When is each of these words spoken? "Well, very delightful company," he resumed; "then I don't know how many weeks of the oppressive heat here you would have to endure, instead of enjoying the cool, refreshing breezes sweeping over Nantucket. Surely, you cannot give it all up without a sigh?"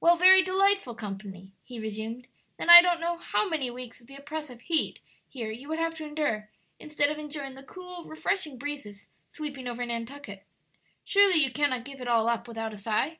"Well, 0.00 0.14
very 0.14 0.40
delightful 0.40 0.94
company," 0.94 1.50
he 1.64 1.80
resumed; 1.80 2.28
"then 2.58 2.70
I 2.70 2.80
don't 2.80 3.00
know 3.00 3.18
how 3.18 3.48
many 3.48 3.72
weeks 3.72 4.00
of 4.00 4.06
the 4.06 4.14
oppressive 4.14 4.60
heat 4.60 5.00
here 5.28 5.50
you 5.50 5.68
would 5.68 5.80
have 5.80 5.96
to 5.96 6.04
endure, 6.06 6.48
instead 6.78 7.10
of 7.10 7.18
enjoying 7.18 7.56
the 7.56 7.64
cool, 7.64 8.04
refreshing 8.04 8.56
breezes 8.56 9.08
sweeping 9.32 9.66
over 9.66 9.84
Nantucket. 9.84 10.44
Surely, 11.02 11.42
you 11.42 11.50
cannot 11.50 11.84
give 11.84 12.00
it 12.00 12.06
all 12.06 12.28
up 12.28 12.46
without 12.46 12.72
a 12.72 12.76
sigh?" 12.76 13.18